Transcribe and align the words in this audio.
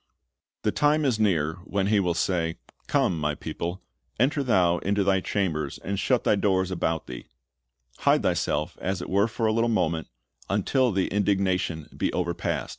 The 0.63 0.71
time 0.71 1.05
is 1.05 1.19
near 1.19 1.57
when 1.63 1.85
He 1.85 1.99
will 1.99 2.15
say, 2.15 2.57
"Come, 2.87 3.19
My 3.19 3.35
people, 3.35 3.83
enter 4.19 4.41
thou 4.41 4.79
into 4.79 5.03
thy 5.03 5.19
chambers, 5.19 5.77
and 5.77 5.99
shut 5.99 6.23
thy 6.23 6.33
doors 6.35 6.71
about 6.71 7.05
thee: 7.05 7.27
hide 7.99 8.23
thyself 8.23 8.79
as 8.81 9.03
it 9.03 9.09
were 9.11 9.27
for 9.27 9.45
a 9.45 9.53
little 9.53 9.69
moment, 9.69 10.07
until 10.49 10.91
the 10.91 11.05
indignation 11.09 11.87
be 11.95 12.11
overpast. 12.13 12.69